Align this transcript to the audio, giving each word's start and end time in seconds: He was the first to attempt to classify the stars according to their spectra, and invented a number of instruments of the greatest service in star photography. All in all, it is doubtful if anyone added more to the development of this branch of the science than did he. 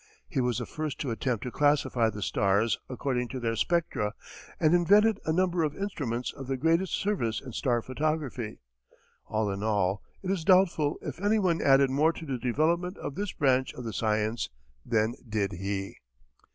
He 0.27 0.41
was 0.41 0.57
the 0.57 0.65
first 0.65 0.97
to 1.01 1.11
attempt 1.11 1.43
to 1.43 1.51
classify 1.51 2.09
the 2.09 2.23
stars 2.23 2.79
according 2.89 3.27
to 3.27 3.39
their 3.39 3.55
spectra, 3.55 4.15
and 4.59 4.73
invented 4.73 5.19
a 5.25 5.31
number 5.31 5.61
of 5.63 5.75
instruments 5.75 6.33
of 6.33 6.47
the 6.47 6.57
greatest 6.57 6.95
service 6.95 7.39
in 7.39 7.51
star 7.51 7.83
photography. 7.83 8.57
All 9.27 9.51
in 9.51 9.61
all, 9.61 10.01
it 10.23 10.31
is 10.31 10.43
doubtful 10.43 10.97
if 11.03 11.21
anyone 11.21 11.61
added 11.61 11.91
more 11.91 12.13
to 12.13 12.25
the 12.25 12.39
development 12.39 12.97
of 12.97 13.13
this 13.13 13.31
branch 13.31 13.75
of 13.75 13.83
the 13.83 13.93
science 13.93 14.49
than 14.83 15.13
did 15.29 15.51
he. 15.51 15.97